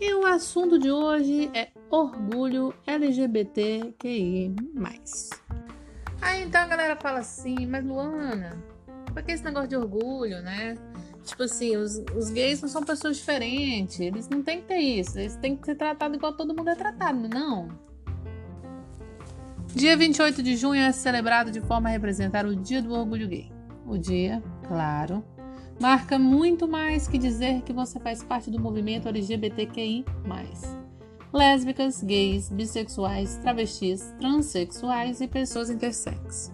E 0.00 0.14
o 0.14 0.24
assunto 0.24 0.78
de 0.78 0.92
hoje 0.92 1.50
é 1.52 1.70
orgulho 1.90 2.72
LGBTQI. 2.86 4.54
Aí 6.20 6.42
então 6.42 6.60
a 6.60 6.66
galera 6.66 6.96
fala 6.96 7.18
assim, 7.18 7.66
mas 7.66 7.84
Luana, 7.84 8.62
por 9.12 9.22
que 9.22 9.32
esse 9.32 9.44
negócio 9.44 9.68
de 9.68 9.76
orgulho, 9.76 10.40
né? 10.40 10.76
Tipo 11.24 11.42
assim, 11.42 11.76
os, 11.76 11.98
os 12.16 12.30
gays 12.30 12.62
não 12.62 12.68
são 12.68 12.82
pessoas 12.84 13.16
diferentes, 13.16 13.98
eles 13.98 14.28
não 14.28 14.42
têm 14.42 14.60
que 14.60 14.68
ter 14.68 14.78
isso, 14.78 15.18
eles 15.18 15.36
têm 15.36 15.56
que 15.56 15.66
ser 15.66 15.74
tratados 15.74 16.16
igual 16.16 16.32
todo 16.32 16.54
mundo 16.54 16.70
é 16.70 16.74
tratado, 16.76 17.28
não? 17.28 17.68
Dia 19.74 19.96
28 19.96 20.42
de 20.42 20.56
junho 20.56 20.80
é 20.80 20.92
celebrado 20.92 21.50
de 21.50 21.60
forma 21.60 21.88
a 21.88 21.92
representar 21.92 22.46
o 22.46 22.56
Dia 22.56 22.80
do 22.80 22.94
Orgulho 22.94 23.28
Gay. 23.28 23.52
O 23.84 23.98
dia, 23.98 24.42
claro, 24.66 25.24
marca 25.80 26.18
muito 26.18 26.66
mais 26.66 27.06
que 27.06 27.18
dizer 27.18 27.62
que 27.62 27.72
você 27.72 28.00
faz 28.00 28.22
parte 28.22 28.50
do 28.50 28.60
movimento 28.60 29.08
LGBTQI. 29.08 30.04
Lésbicas, 31.32 32.02
gays, 32.02 32.48
bissexuais, 32.48 33.36
travestis, 33.36 34.12
transexuais 34.18 35.20
e 35.20 35.28
pessoas 35.28 35.70
intersexo. 35.70 36.52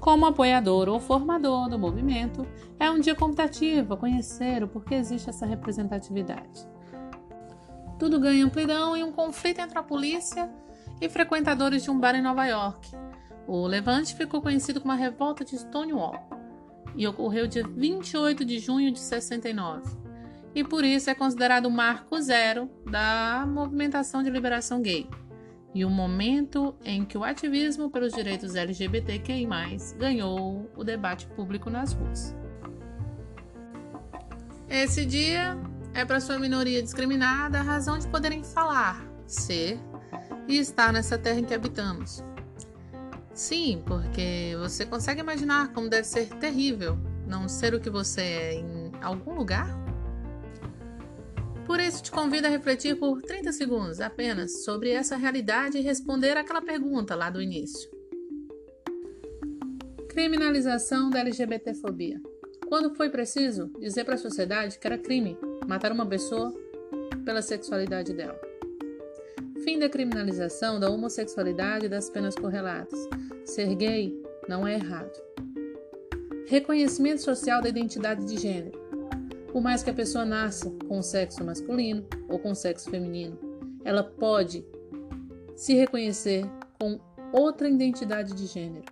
Como 0.00 0.26
apoiador 0.26 0.88
ou 0.88 0.98
formador 0.98 1.68
do 1.68 1.78
movimento, 1.78 2.46
é 2.80 2.90
um 2.90 3.00
dia 3.00 3.14
computativo 3.14 3.96
conhecer 3.96 4.62
o 4.62 4.68
porquê 4.68 4.94
existe 4.94 5.28
essa 5.28 5.44
representatividade. 5.44 6.66
Tudo 7.98 8.18
ganha 8.18 8.44
amplidão 8.44 8.96
em 8.96 9.02
um 9.02 9.12
conflito 9.12 9.60
entre 9.60 9.78
a 9.78 9.82
polícia 9.82 10.50
e 11.00 11.08
frequentadores 11.08 11.82
de 11.82 11.90
um 11.90 11.98
bar 11.98 12.14
em 12.14 12.22
Nova 12.22 12.46
York. 12.46 12.90
O 13.46 13.66
levante 13.66 14.14
ficou 14.14 14.40
conhecido 14.40 14.80
como 14.80 14.92
a 14.92 14.96
Revolta 14.96 15.44
de 15.44 15.58
Stonewall 15.58 16.37
e 16.98 17.06
ocorreu 17.06 17.46
dia 17.46 17.64
28 17.64 18.44
de 18.44 18.58
junho 18.58 18.92
de 18.92 18.98
69. 18.98 19.96
E 20.52 20.64
por 20.64 20.84
isso 20.84 21.08
é 21.08 21.14
considerado 21.14 21.66
o 21.66 21.70
marco 21.70 22.20
zero 22.20 22.68
da 22.84 23.46
movimentação 23.46 24.20
de 24.20 24.28
liberação 24.28 24.82
gay 24.82 25.08
e 25.72 25.84
o 25.84 25.90
momento 25.90 26.74
em 26.84 27.04
que 27.04 27.16
o 27.16 27.22
ativismo 27.22 27.88
pelos 27.88 28.12
direitos 28.12 28.56
LGBTQI+, 28.56 29.46
ganhou 29.96 30.68
o 30.74 30.82
debate 30.82 31.28
público 31.28 31.70
nas 31.70 31.92
ruas. 31.92 32.34
Esse 34.68 35.06
dia 35.06 35.56
é 35.94 36.04
para 36.04 36.20
sua 36.20 36.38
minoria 36.38 36.82
discriminada 36.82 37.60
a 37.60 37.62
razão 37.62 37.96
de 37.96 38.08
poderem 38.08 38.42
falar, 38.42 39.06
ser 39.24 39.78
e 40.48 40.58
estar 40.58 40.92
nessa 40.92 41.16
terra 41.16 41.38
em 41.38 41.44
que 41.44 41.54
habitamos. 41.54 42.24
Sim, 43.38 43.84
porque 43.86 44.56
você 44.58 44.84
consegue 44.84 45.20
imaginar 45.20 45.72
como 45.72 45.88
deve 45.88 46.08
ser 46.08 46.26
terrível 46.40 46.98
não 47.24 47.48
ser 47.48 47.72
o 47.72 47.78
que 47.78 47.88
você 47.88 48.20
é 48.20 48.54
em 48.54 48.90
algum 49.00 49.32
lugar? 49.32 49.68
Por 51.64 51.78
isso, 51.78 52.02
te 52.02 52.10
convido 52.10 52.48
a 52.48 52.50
refletir 52.50 52.98
por 52.98 53.22
30 53.22 53.52
segundos 53.52 54.00
apenas 54.00 54.64
sobre 54.64 54.90
essa 54.90 55.16
realidade 55.16 55.78
e 55.78 55.82
responder 55.82 56.36
aquela 56.36 56.60
pergunta 56.60 57.14
lá 57.14 57.30
do 57.30 57.40
início. 57.40 57.88
Criminalização 60.08 61.08
da 61.08 61.20
LGBTfobia. 61.20 62.20
Quando 62.66 62.92
foi 62.96 63.08
preciso 63.08 63.70
dizer 63.78 64.02
para 64.02 64.16
a 64.16 64.18
sociedade 64.18 64.80
que 64.80 64.86
era 64.86 64.98
crime 64.98 65.38
matar 65.64 65.92
uma 65.92 66.04
pessoa 66.04 66.52
pela 67.24 67.40
sexualidade 67.40 68.12
dela? 68.12 68.47
Fim 69.68 69.78
da 69.78 69.86
criminalização 69.86 70.80
da 70.80 70.88
homossexualidade 70.88 71.84
e 71.84 71.88
das 71.90 72.08
penas 72.08 72.34
correlatas. 72.34 72.98
Ser 73.44 73.74
gay 73.74 74.18
não 74.48 74.66
é 74.66 74.76
errado. 74.76 75.12
Reconhecimento 76.46 77.20
social 77.20 77.60
da 77.60 77.68
identidade 77.68 78.24
de 78.24 78.40
gênero. 78.40 78.80
Por 79.52 79.60
mais 79.60 79.82
que 79.82 79.90
a 79.90 79.92
pessoa 79.92 80.24
nasça 80.24 80.74
com 80.88 80.98
o 80.98 81.02
sexo 81.02 81.44
masculino 81.44 82.02
ou 82.30 82.38
com 82.38 82.52
o 82.52 82.54
sexo 82.54 82.88
feminino, 82.88 83.38
ela 83.84 84.02
pode 84.02 84.64
se 85.54 85.74
reconhecer 85.74 86.46
com 86.80 86.98
outra 87.30 87.68
identidade 87.68 88.32
de 88.32 88.46
gênero. 88.46 88.86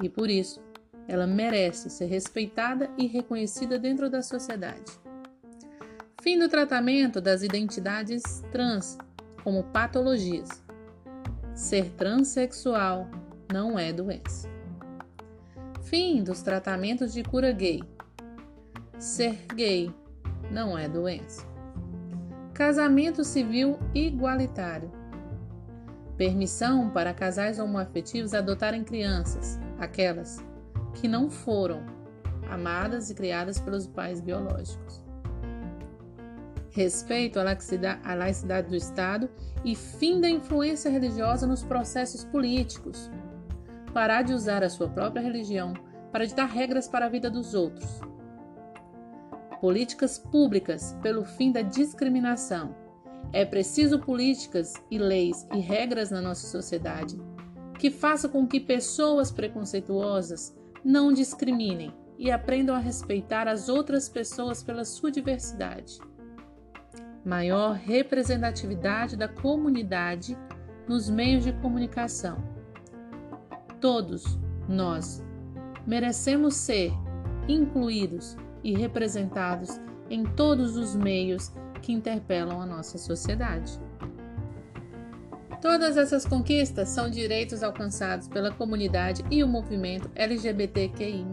E 0.00 0.08
por 0.08 0.30
isso, 0.30 0.62
ela 1.08 1.26
merece 1.26 1.90
ser 1.90 2.06
respeitada 2.06 2.88
e 2.96 3.08
reconhecida 3.08 3.76
dentro 3.76 4.08
da 4.08 4.22
sociedade. 4.22 4.92
Fim 6.22 6.38
do 6.38 6.48
tratamento 6.48 7.20
das 7.20 7.42
identidades 7.42 8.22
trans 8.52 8.96
como 9.46 9.62
patologias. 9.62 10.60
Ser 11.54 11.92
transexual 11.92 13.08
não 13.52 13.78
é 13.78 13.92
doença. 13.92 14.50
Fim 15.82 16.24
dos 16.24 16.42
tratamentos 16.42 17.12
de 17.12 17.22
cura 17.22 17.52
gay. 17.52 17.80
Ser 18.98 19.46
gay 19.54 19.94
não 20.50 20.76
é 20.76 20.88
doença. 20.88 21.46
Casamento 22.52 23.22
civil 23.22 23.78
igualitário. 23.94 24.90
Permissão 26.16 26.90
para 26.90 27.14
casais 27.14 27.60
homoafetivos 27.60 28.34
adotarem 28.34 28.82
crianças, 28.82 29.60
aquelas 29.78 30.44
que 30.92 31.06
não 31.06 31.30
foram 31.30 31.86
amadas 32.50 33.10
e 33.10 33.14
criadas 33.14 33.60
pelos 33.60 33.86
pais 33.86 34.20
biológicos 34.20 35.05
respeito 36.76 37.40
à 37.40 38.14
laicidade 38.14 38.68
do 38.68 38.76
Estado 38.76 39.30
e 39.64 39.74
fim 39.74 40.20
da 40.20 40.28
influência 40.28 40.90
religiosa 40.90 41.46
nos 41.46 41.64
processos 41.64 42.22
políticos. 42.22 43.10
Parar 43.94 44.20
de 44.20 44.34
usar 44.34 44.62
a 44.62 44.68
sua 44.68 44.86
própria 44.86 45.22
religião 45.22 45.72
para 46.12 46.26
ditar 46.26 46.46
regras 46.46 46.86
para 46.86 47.06
a 47.06 47.08
vida 47.08 47.30
dos 47.30 47.54
outros. 47.54 47.98
Políticas 49.58 50.18
públicas 50.18 50.94
pelo 51.02 51.24
fim 51.24 51.50
da 51.50 51.62
discriminação. 51.62 52.76
É 53.32 53.42
preciso 53.46 53.98
políticas 53.98 54.74
e 54.90 54.98
leis 54.98 55.48
e 55.54 55.58
regras 55.58 56.10
na 56.10 56.20
nossa 56.20 56.46
sociedade 56.46 57.18
que 57.78 57.90
façam 57.90 58.30
com 58.30 58.46
que 58.46 58.60
pessoas 58.60 59.30
preconceituosas 59.30 60.54
não 60.84 61.10
discriminem 61.10 61.92
e 62.18 62.30
aprendam 62.30 62.76
a 62.76 62.78
respeitar 62.78 63.48
as 63.48 63.70
outras 63.70 64.10
pessoas 64.10 64.62
pela 64.62 64.84
sua 64.84 65.10
diversidade 65.10 65.98
maior 67.26 67.74
representatividade 67.74 69.16
da 69.16 69.26
comunidade 69.26 70.38
nos 70.86 71.10
meios 71.10 71.42
de 71.42 71.52
comunicação. 71.54 72.38
Todos 73.80 74.38
nós 74.68 75.24
merecemos 75.84 76.54
ser 76.54 76.92
incluídos 77.48 78.36
e 78.62 78.76
representados 78.76 79.80
em 80.08 80.24
todos 80.24 80.76
os 80.76 80.94
meios 80.94 81.52
que 81.82 81.92
interpelam 81.92 82.60
a 82.60 82.66
nossa 82.66 82.96
sociedade. 82.96 83.80
Todas 85.60 85.96
essas 85.96 86.24
conquistas 86.24 86.90
são 86.90 87.10
direitos 87.10 87.64
alcançados 87.64 88.28
pela 88.28 88.52
comunidade 88.52 89.24
e 89.32 89.42
o 89.42 89.48
movimento 89.48 90.08
LGBTQI. 90.14 91.26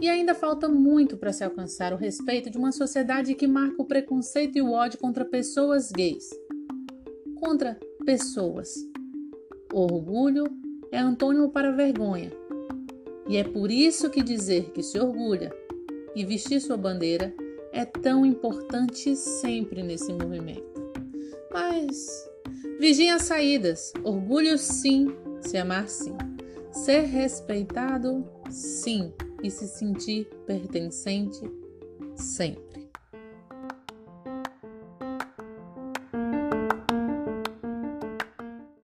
E 0.00 0.08
ainda 0.10 0.34
falta 0.34 0.68
muito 0.68 1.16
para 1.16 1.32
se 1.32 1.42
alcançar 1.42 1.92
o 1.92 1.96
respeito 1.96 2.50
de 2.50 2.58
uma 2.58 2.70
sociedade 2.70 3.34
que 3.34 3.46
marca 3.46 3.80
o 3.80 3.84
preconceito 3.84 4.58
e 4.58 4.62
o 4.62 4.72
ódio 4.72 4.98
contra 4.98 5.24
pessoas 5.24 5.90
gays. 5.90 6.28
Contra 7.36 7.78
pessoas. 8.04 8.74
Orgulho 9.72 10.44
é 10.92 10.98
antônimo 10.98 11.50
para 11.50 11.72
vergonha. 11.72 12.30
E 13.26 13.38
é 13.38 13.44
por 13.44 13.70
isso 13.70 14.10
que 14.10 14.22
dizer 14.22 14.70
que 14.72 14.82
se 14.82 14.98
orgulha 14.98 15.50
e 16.14 16.24
vestir 16.24 16.60
sua 16.60 16.76
bandeira 16.76 17.34
é 17.72 17.84
tão 17.84 18.24
importante 18.24 19.16
sempre 19.16 19.82
nesse 19.82 20.12
movimento. 20.12 20.92
Mas 21.50 22.06
vigiem 22.78 23.12
as 23.12 23.22
saídas. 23.22 23.94
Orgulho 24.04 24.58
sim, 24.58 25.08
se 25.40 25.56
amar 25.56 25.88
sim. 25.88 26.16
Ser 26.70 27.00
respeitado 27.04 28.24
sim 28.50 29.12
e 29.42 29.50
se 29.50 29.66
sentir 29.66 30.26
pertencente 30.46 31.40
sempre. 32.14 32.85